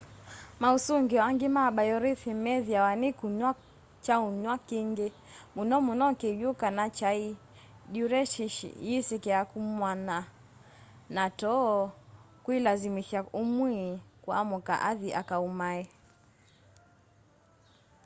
mausungio 0.61 1.21
angi 1.27 1.47
ma 1.55 1.63
biorhythm 1.77 2.37
meethiawa 2.45 2.91
ni 3.01 3.09
kunywa 3.19 3.51
kyaunywa 4.03 4.55
kingi 4.69 5.07
muno 5.55 5.75
muno 5.87 6.05
kiwũ 6.19 6.49
kana 6.61 6.83
kyai 6.97 7.27
duiretici 7.91 8.69
yisikie 8.87 9.39
kumanwa 9.51 10.19
na 11.15 11.23
too 11.39 11.91
kuilasimithya 12.43 13.19
umwi 13.41 13.75
kuamka 14.23 14.73
athi 14.89 15.09
akaumae 15.21 15.83